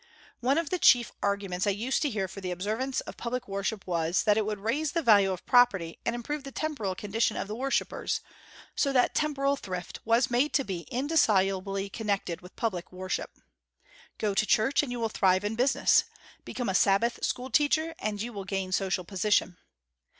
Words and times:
One 0.39 0.57
of 0.57 0.71
the 0.71 0.79
chief 0.79 1.11
arguments 1.21 1.67
I 1.67 1.69
used 1.69 2.01
to 2.01 2.09
hear 2.09 2.27
for 2.27 2.41
the 2.41 2.49
observance 2.49 3.01
of 3.01 3.17
public 3.17 3.47
worship 3.47 3.85
was, 3.85 4.23
that 4.23 4.35
it 4.35 4.47
would 4.47 4.57
raise 4.57 4.93
the 4.93 5.03
value 5.03 5.31
of 5.31 5.45
property 5.45 5.99
and 6.03 6.15
improve 6.15 6.43
the 6.43 6.51
temporal 6.51 6.95
condition 6.95 7.37
of 7.37 7.47
the 7.47 7.53
worshippers, 7.53 8.19
so 8.75 8.91
that 8.93 9.13
temporal 9.13 9.55
thrift 9.57 9.99
was 10.03 10.31
made 10.31 10.53
to 10.53 10.63
be 10.63 10.87
indissolubly 10.91 11.87
connected 11.87 12.41
with 12.41 12.55
public 12.55 12.91
worship. 12.91 13.29
"Go 14.17 14.33
to 14.33 14.45
church, 14.47 14.81
and 14.81 14.91
you 14.91 14.99
will 14.99 15.07
thrive 15.07 15.43
in 15.43 15.53
business. 15.55 16.05
Become 16.45 16.69
a 16.69 16.73
Sabbath 16.73 17.23
school 17.23 17.51
teacher, 17.51 17.93
and 17.99 18.19
you 18.23 18.33
will 18.33 18.43
gain 18.43 18.71
social 18.71 19.03
position." 19.03 19.57